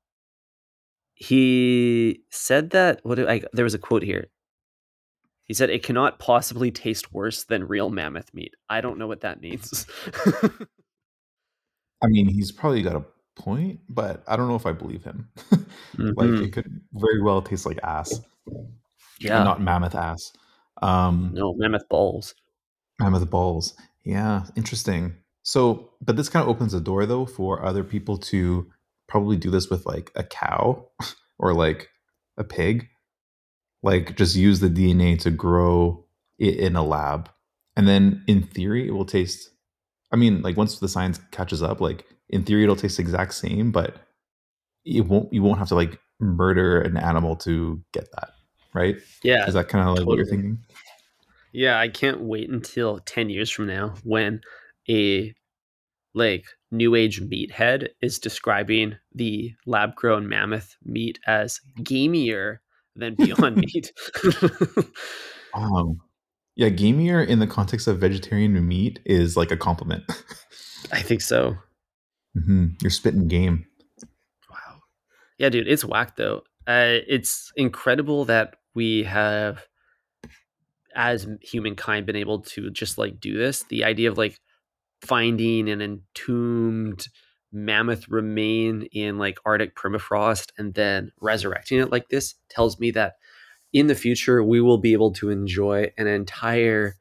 [1.14, 4.28] he said that what did I, there was a quote here.
[5.44, 8.54] He said it cannot possibly taste worse than real mammoth meat.
[8.70, 9.86] I don't know what that means.
[12.04, 13.04] I mean, he's probably got a
[13.36, 15.30] point, but I don't know if I believe him.
[15.98, 16.46] like Mhm.
[16.46, 18.22] it could very well taste like ass.
[19.20, 20.34] yeah, Not mammoth ass.
[20.82, 22.34] Um no mammoth balls.
[23.00, 23.76] mammoth balls.
[24.04, 25.16] Yeah, interesting.
[25.44, 28.72] So, but this kind of opens the door though for other people to
[29.12, 30.88] probably do this with like a cow
[31.38, 31.90] or like
[32.38, 32.88] a pig.
[33.84, 36.06] Like just use the DNA to grow
[36.40, 37.30] it in a lab.
[37.76, 39.50] And then in theory it will taste
[40.14, 43.34] I mean, like once the science catches up, like in theory it'll taste the exact
[43.34, 43.96] same, but
[44.86, 48.32] it won't you won't have to like murder an animal to get that,
[48.74, 48.98] right?
[49.24, 50.60] Yeah, Is that kind of like what you're thinking?
[51.54, 54.42] Yeah, I can't wait until 10 years from now when
[54.90, 55.34] a
[56.14, 62.58] like new age meathead is describing the lab grown mammoth meat as gamier
[62.96, 63.92] than beyond meat.
[65.54, 66.00] Um,
[66.56, 70.04] yeah, gamier in the context of vegetarian meat is like a compliment.
[70.92, 71.58] I think so.
[72.34, 73.66] hmm You're spitting game.
[74.50, 74.80] Wow.
[75.38, 76.44] Yeah, dude, it's whack though.
[76.68, 79.66] Uh, it's incredible that we have,
[80.96, 83.64] as humankind, been able to just like do this.
[83.64, 84.38] The idea of like
[85.02, 87.08] finding an entombed
[87.52, 93.16] mammoth remain in like Arctic permafrost and then resurrecting it like this tells me that
[93.74, 96.96] in the future we will be able to enjoy an entire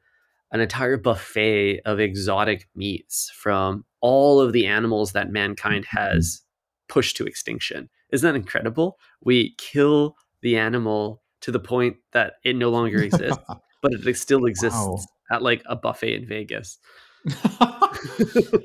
[0.51, 6.93] an entire buffet of exotic meats from all of the animals that mankind has mm-hmm.
[6.93, 7.89] pushed to extinction.
[8.11, 8.97] Isn't that incredible?
[9.23, 13.41] We kill the animal to the point that it no longer exists,
[13.81, 14.99] but it still exists Wow.
[15.31, 16.77] at like a buffet in Vegas.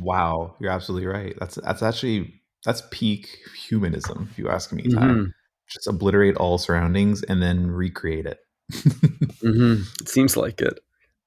[0.00, 1.34] wow, you're absolutely right.
[1.38, 4.84] That's that's actually that's peak humanism, if you ask me.
[4.84, 5.32] Mhm,
[5.68, 8.38] Just obliterate all surroundings and then recreate it.
[8.72, 9.82] mhm.
[10.00, 10.78] It seems like it.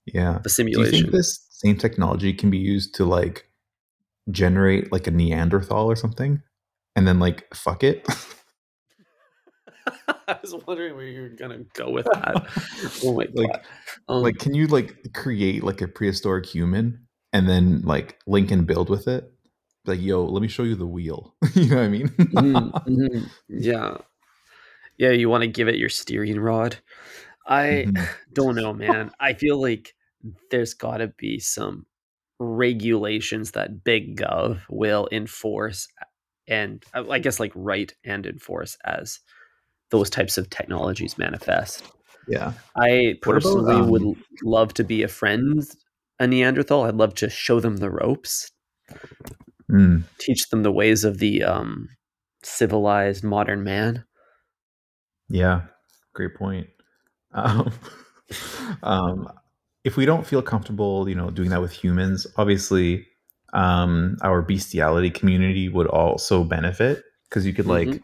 [0.05, 0.39] yeah.
[0.43, 0.91] The simulation.
[0.91, 1.17] Do you think simulation.
[1.17, 3.45] this same technology can be used to like
[4.31, 6.41] generate like a Neanderthal or something,
[6.95, 8.05] and then like fuck it?
[10.35, 12.47] I was wondering where you were gonna go with that.
[13.03, 13.61] Oh my Like- god!
[14.07, 18.65] Um, like, can you like create like a prehistoric human and then like link and
[18.67, 19.31] build with it?
[19.85, 21.35] Like, yo, let me show you the wheel.
[21.55, 22.07] you know what I mean?
[22.09, 23.29] mhm, mhm.
[23.47, 23.97] yeah,
[24.97, 25.11] yeah.
[25.11, 26.77] You want to give it your steering rod?
[27.47, 28.07] I Mhm.
[28.33, 29.11] don't know, man.
[29.19, 29.95] I feel like
[30.51, 31.85] there's got to be some
[32.39, 35.87] regulations that Big Gov will enforce,
[36.47, 39.19] and uh, I guess like write and enforce as
[39.91, 41.83] those types of technologies manifest.
[42.27, 42.53] Yeah.
[42.75, 45.63] I What about, personally would um, love to be a friend,
[46.19, 46.83] a Neanderthal.
[46.83, 48.51] I'd love to show them the ropes,
[49.71, 50.03] Mm.
[50.19, 51.89] teach them the ways of the um,
[52.43, 54.03] civilized modern man.
[55.29, 55.61] Yeah.
[56.13, 56.67] Great point.
[57.31, 57.71] Um,
[58.81, 59.27] um,
[59.83, 63.05] if we don't feel comfortable, you know, doing that with humans, obviously,
[63.53, 68.01] um, our bestiality community would also benefit because you could like Mhm.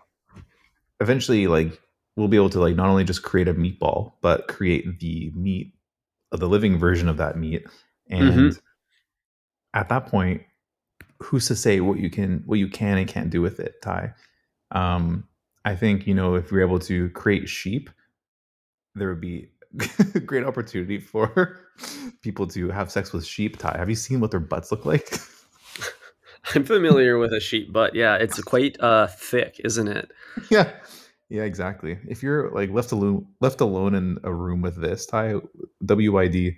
[1.02, 1.80] Eventually like
[2.16, 5.74] we'll be able to like not only just create a meatball but create the meat
[6.32, 7.66] of the living version of that meat
[8.10, 8.60] and Mhm.
[9.74, 10.42] at that point
[11.22, 14.14] who's to say what you can what you can and can't do with it, Ty?
[14.72, 15.28] Um,
[15.64, 17.90] I think you know if you're able to create sheep,
[18.96, 19.50] there would be
[20.16, 21.60] a great opportunity for
[22.22, 23.58] people to have sex with sheep.
[23.58, 25.18] Ty, have you seen what their butts look like?
[26.56, 27.96] I'm familiar with a sheep butt.
[27.96, 30.12] Yeah, it's quite uh, thick, isn't it?
[30.52, 30.70] yeah,
[31.30, 31.98] yeah, exactly.
[32.08, 35.36] If you're like left alone, left alone in a room with this, Ty,
[35.82, 36.56] WID.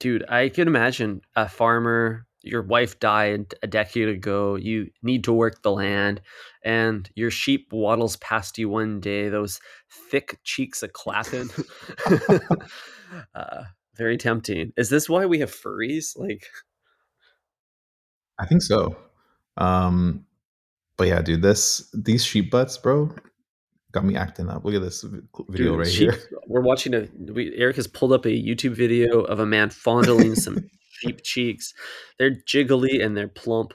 [0.00, 2.26] Dude, I can imagine a farmer.
[2.42, 4.56] Your wife died a decade ago.
[4.56, 6.20] You need to work the land,
[6.62, 9.30] and your sheep waddles past you one day.
[9.30, 9.60] Those
[10.10, 11.48] thick cheeks a clapping.
[13.34, 13.64] uh,
[13.96, 14.72] very tempting.
[14.76, 16.18] Is this why we have furries?
[16.18, 16.44] Like,
[18.38, 18.96] I think so.
[19.56, 20.26] Um,
[20.98, 23.14] but yeah, dude, this these sheep butts, bro,
[23.94, 24.64] got me acting up.
[24.64, 26.20] Look at this video dude, right sheep, here.
[26.46, 27.08] We're watching a.
[27.32, 31.72] We, Eric has pulled up a YouTube video of a man fondling some sheep cheeks.
[32.18, 33.72] They're jiggly and they're plump.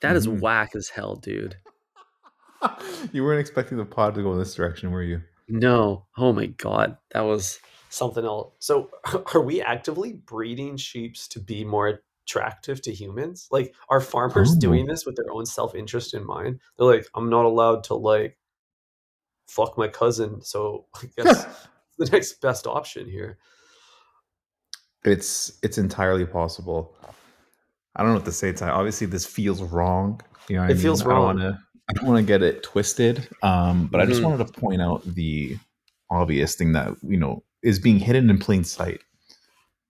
[0.00, 0.40] That is Mhm.
[0.40, 1.56] whack as hell, dude.
[3.12, 5.20] you weren't expecting the pod to go in this direction, were you?
[5.48, 6.06] No.
[6.16, 7.58] Oh my god, that was
[7.90, 8.52] Something else.
[8.58, 8.90] So,
[9.34, 13.48] are we actively breeding sheeps to be more attractive to humans?
[13.50, 14.60] Like, are farmers Oh.
[14.60, 16.60] doing this with their own self interest in mind?
[16.76, 18.36] They're like, I'm not allowed to like
[19.48, 21.46] fuck my cousin, so I guess
[21.98, 23.38] the next best option here.
[25.04, 26.94] it's it's entirely possible.
[27.96, 28.70] I don't know what to say, Ty.
[28.70, 30.20] Obviously, this feels wrong.
[30.48, 30.82] You know, what I It mean?
[30.82, 31.40] feels wrong.
[31.40, 33.28] I don't want to get it twisted.
[33.42, 34.24] Um, but I just Mhm.
[34.30, 35.58] wanted to point out the
[36.10, 39.00] obvious thing that you know is being hidden in plain sight.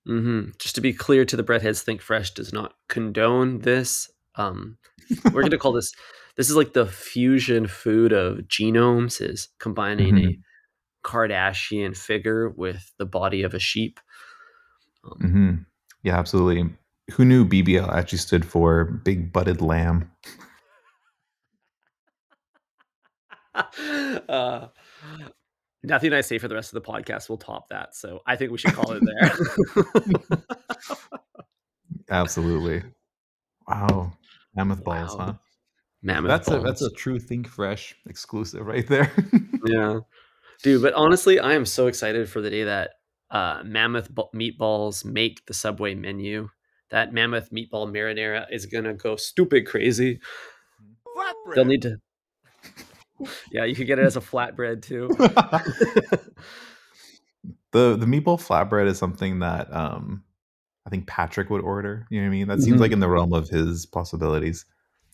[0.06, 0.50] Mm-hmm.
[0.58, 4.10] Just to be clear to the breadheads, Think Fresh does not condone this.
[4.36, 4.78] Um,
[5.26, 5.92] we're going to call this.
[6.38, 10.38] This is like the fusion food of genomes, is combining a
[11.04, 14.00] Kardashian figure with the body of a sheep.
[15.04, 15.54] Um, hmm
[16.04, 16.72] Yeah, absolutely.
[17.12, 20.10] Who knew BBL actually stood for big butted lamb?
[24.28, 24.68] uh,
[25.82, 27.96] nothing I say for the rest of the podcast will top that.
[27.96, 29.32] So I think we should call it there.
[32.10, 32.82] Absolutely.
[33.66, 34.12] Wow,
[34.54, 35.26] mammoth balls, Wow.
[35.26, 35.32] huh?
[36.02, 39.10] Mammoth That's a that's a true Think Fresh exclusive right there.
[39.64, 39.98] yeah
[40.62, 42.90] dude but honestly i am so excited for the day that
[43.30, 46.48] uh mammoth b- meatballs make the subway menu
[46.90, 50.20] that mammoth meatball marinara is gonna go stupid crazy
[51.54, 51.96] they'll need to
[53.52, 55.08] yeah you could get it as a flatbread too
[57.72, 60.22] the the meatball flatbread is something that um
[60.86, 62.06] I think Patrick would order.
[62.08, 62.48] You know what I mean?
[62.48, 62.80] That seems Mhm.
[62.80, 64.64] like in the realm of his possibilities.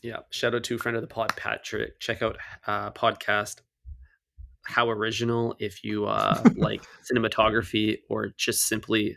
[0.04, 2.36] Yeah shout out to friend of the pod patrick check out
[2.68, 3.62] uh podcast
[4.66, 9.16] how original if you uh like cinematography or just simply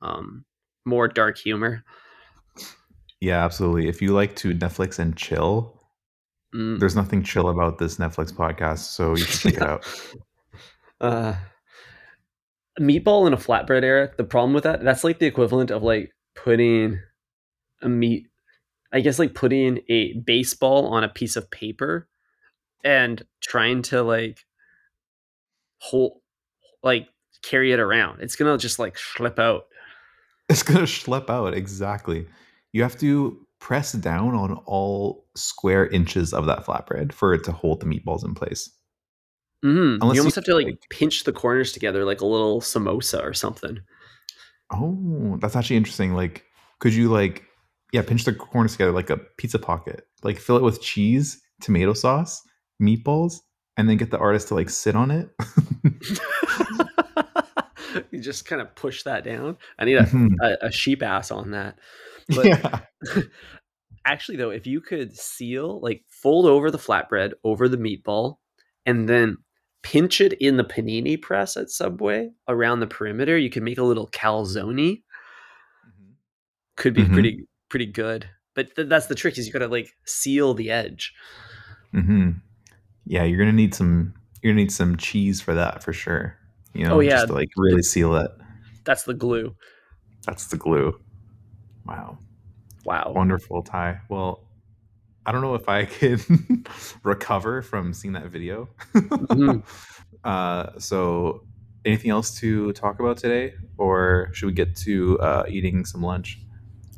[0.00, 0.44] um
[0.86, 1.84] more dark humor
[3.20, 3.86] Yeah, absolutely.
[3.86, 5.76] If you like to Netflix and chill,
[6.54, 6.80] Mm.
[6.80, 9.84] there's nothing chill about this Netflix podcast, so you should check it out.
[11.00, 11.34] Uh,
[12.80, 14.16] meatball in a flatbread, Eric.
[14.16, 16.98] The problem with that, that's like the equivalent of like putting
[17.82, 18.26] a meat,
[18.92, 22.08] I guess, like putting a baseball on a piece of paper
[22.84, 24.44] and trying to like
[25.78, 26.20] hold,
[26.82, 27.08] like
[27.42, 28.20] carry it around.
[28.20, 29.64] It's gonna just like slip out.
[30.48, 32.26] It's gonna schlep out exactly.
[32.72, 37.52] You have to press down on all square inches of that flatbread for it to
[37.52, 38.70] hold the meatballs in place.
[39.64, 40.02] Mm-hmm.
[40.02, 42.60] Unless You you almost have to like, like- pinch the corners together like a little
[42.60, 43.78] samosa or something.
[44.72, 46.14] Oh, that's actually interesting.
[46.14, 46.44] Like,
[46.78, 47.44] could you like,
[47.92, 51.92] yeah, pinch the corners together like a pizza pocket, like fill it with cheese, tomato
[51.92, 52.42] sauce,
[52.82, 53.40] meatballs,
[53.76, 55.30] and then get the artist to like sit on it?
[58.10, 59.56] you just kind of push that down.
[59.78, 60.36] I need a, Mhm.
[60.40, 61.78] a, a sheep ass on that.
[62.28, 62.80] But yeah.
[64.06, 68.36] actually though if you could seal like fold over the flatbread over the meatball
[68.86, 69.36] and then
[69.82, 73.82] pinch it in the panini press at subway around the perimeter you can make a
[73.82, 75.02] little calzone
[76.76, 77.12] could be Mhm.
[77.12, 81.14] pretty pretty good but th- that's the trick is you gotta like seal the edge
[81.92, 82.30] hmm
[83.06, 84.14] Yeah, you're gonna need some.
[84.42, 86.36] You're gonna need some cheese for that for sure.
[86.74, 87.16] You know, Oh, yeah.
[87.16, 88.30] just to like really seal it.
[88.84, 89.54] that's the glue
[90.26, 91.00] That's the glue.
[91.86, 92.18] Wow.
[92.84, 94.00] wow Wonderful, Ty.
[94.08, 94.44] Well,
[95.26, 96.64] I don't know if I can
[97.02, 98.68] recover from seeing that video.
[98.94, 99.62] Mhm.
[100.24, 101.42] uh, so,
[101.84, 106.38] anything else to talk about today, or should we get to uh, eating some lunch?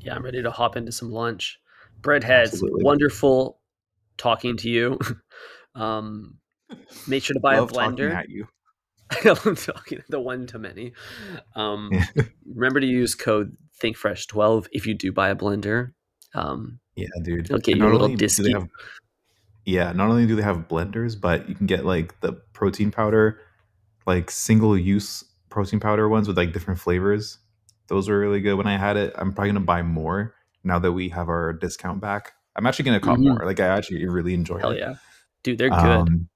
[0.02, 1.58] Yeah i'm ready to hop into some lunch
[2.00, 2.84] breadheads Absolutely.
[2.84, 3.60] wonderful
[4.16, 4.98] talking to you
[5.74, 6.38] um
[7.06, 8.46] make sure to buy Love a talking blender at you.
[9.24, 10.92] I'm talking the one to many.
[11.54, 11.90] Um,
[12.54, 15.92] remember to use code ThinkFresh12 if you do buy a blender.
[16.34, 17.46] Um, Yeah, dude.
[17.46, 18.54] They'll get you a little only do they disky.
[18.54, 18.68] have
[19.64, 23.38] yeah, not only do they have blenders, but you can get like the protein powder,
[24.06, 27.38] like single use protein powder ones with like different flavors.
[27.92, 29.12] Those were really good when I had it.
[29.18, 30.34] I'm probably gonna buy more
[30.64, 32.32] now that we have our discount back.
[32.56, 33.24] I'm actually gonna cop Mhm.
[33.38, 33.44] more.
[33.44, 34.78] Like I actually really enjoy Hell it.
[34.78, 34.94] yeah,
[35.42, 35.78] dude, they're good.
[35.78, 36.28] Um,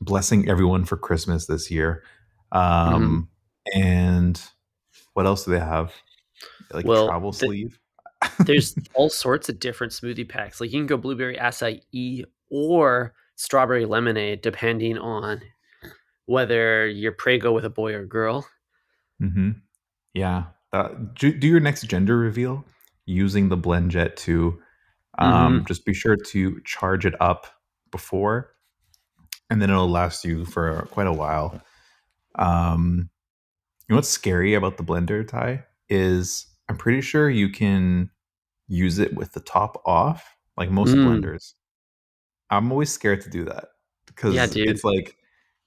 [0.00, 2.04] blessing everyone for Christmas this year.
[2.52, 3.28] Um,
[3.74, 3.80] Mm-hmm.
[3.82, 4.42] and
[5.12, 5.92] what else do they have?
[6.72, 7.78] Like Well, travel the- sleeve.
[8.46, 10.58] There's all sorts of different smoothie packs.
[10.58, 15.42] Like you can go blueberry acai or strawberry lemonade, depending on
[16.24, 18.48] whether you're prego with a boy or girl.
[19.22, 19.50] Mm-hmm.
[20.14, 20.44] Yeah.
[20.72, 22.64] Uh, do, do your next gender reveal
[23.06, 24.60] using the BlendJet 2.
[25.18, 27.46] Um, Just be sure to charge it up
[27.90, 28.52] before,
[29.50, 31.60] and then it'll last you for quite a while.
[32.36, 33.08] Um,
[33.88, 38.10] you know what's scary about the blender Ty is I'm pretty sure you can
[38.68, 41.04] use it with the top off, like most Mm.
[41.06, 41.54] blenders.
[42.50, 43.68] I'm always scared to do that
[44.06, 45.16] because Yeah, it's like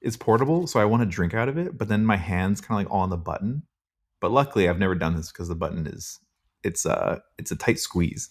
[0.01, 2.79] it's portable, so I want to drink out of it, but then my hands kind
[2.79, 3.63] of like on the button.
[4.21, 6.19] But luckily, I've never done this because the button is
[6.63, 8.29] it's a it's a tight squeeze.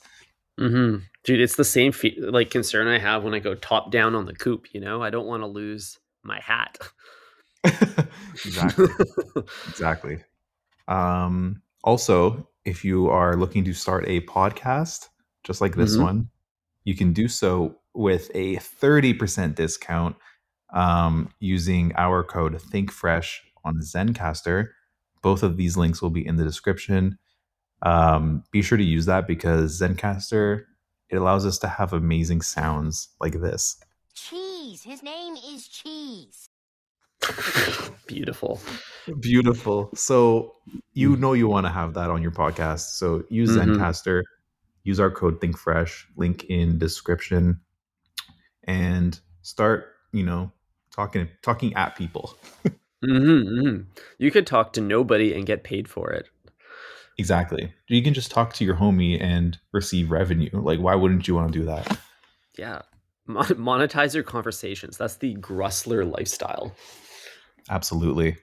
[0.58, 1.04] Mm-hmm.
[1.24, 4.26] Dude, it's the same fe- like concern I have when I go top down on
[4.26, 4.72] the coupe.
[4.72, 6.78] You know, I don't want to lose my hat.
[7.64, 8.88] exactly.
[9.68, 10.24] Exactly.
[10.88, 15.08] Um, also, if you are looking to start a podcast,
[15.44, 16.02] just like this Mhm.
[16.02, 16.30] one,
[16.84, 20.16] you can do so with a 30% discount
[20.72, 24.68] um, using our code ThinkFresh on Zencastr.
[25.22, 27.18] Both of these links will be in the description.
[27.82, 30.64] Um, be sure to use that because Zencastr
[31.08, 33.80] it allows us to have amazing sounds like this.
[34.14, 34.82] Cheese.
[34.84, 36.46] His name is Cheese.
[38.06, 38.60] Beautiful.
[39.20, 39.90] Beautiful.
[39.94, 40.54] So
[40.92, 42.96] you know you want to have that on your podcast.
[42.96, 43.76] So use Mhm.
[43.76, 44.22] Zencastr,
[44.84, 47.60] use our code ThinkFresh, link in description,
[48.64, 50.52] and start, you know,
[50.94, 52.36] talking talking at people.
[53.02, 53.76] hmm hmm
[54.18, 56.28] You could talk to nobody and get paid for it.
[57.18, 57.72] Exactly.
[57.88, 60.50] You can just talk to your homie and receive revenue.
[60.52, 61.98] Like, why wouldn't you want to do that?
[62.56, 62.82] Yeah.
[63.26, 64.96] Mon- monetize your conversations.
[64.96, 66.74] That's the Grustler lifestyle.
[67.68, 68.36] Absolutely.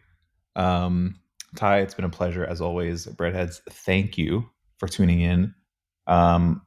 [0.56, 1.20] Um,
[1.56, 3.08] Ty, it's been a pleasure as always.
[3.08, 4.48] Breadheads, thank you
[4.78, 5.54] for tuning in.
[6.06, 6.62] Um,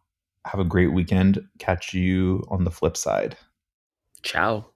[0.45, 1.41] have a great weekend.
[1.59, 3.36] Catch you on the flip side.
[4.22, 4.66] Ciao.